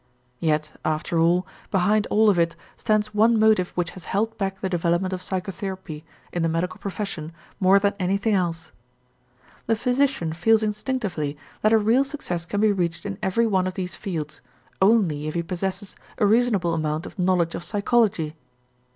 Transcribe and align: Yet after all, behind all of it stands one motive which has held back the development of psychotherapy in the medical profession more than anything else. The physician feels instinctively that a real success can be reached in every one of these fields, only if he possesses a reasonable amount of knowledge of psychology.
Yet 0.39 0.71
after 0.83 1.19
all, 1.19 1.45
behind 1.69 2.07
all 2.09 2.27
of 2.27 2.39
it 2.39 2.55
stands 2.75 3.13
one 3.13 3.37
motive 3.39 3.67
which 3.75 3.91
has 3.91 4.05
held 4.05 4.35
back 4.35 4.59
the 4.59 4.67
development 4.67 5.13
of 5.13 5.21
psychotherapy 5.21 6.03
in 6.33 6.41
the 6.41 6.49
medical 6.49 6.79
profession 6.79 7.31
more 7.59 7.77
than 7.77 7.93
anything 7.99 8.33
else. 8.33 8.71
The 9.67 9.75
physician 9.75 10.33
feels 10.33 10.63
instinctively 10.63 11.37
that 11.61 11.71
a 11.71 11.77
real 11.77 12.03
success 12.03 12.47
can 12.47 12.61
be 12.61 12.71
reached 12.71 13.05
in 13.05 13.19
every 13.21 13.45
one 13.45 13.67
of 13.67 13.75
these 13.75 13.95
fields, 13.95 14.41
only 14.81 15.27
if 15.27 15.35
he 15.35 15.43
possesses 15.43 15.95
a 16.17 16.25
reasonable 16.25 16.73
amount 16.73 17.05
of 17.05 17.19
knowledge 17.19 17.53
of 17.53 17.63
psychology. 17.63 18.35